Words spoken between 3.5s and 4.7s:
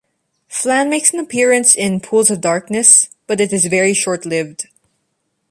is very short lived.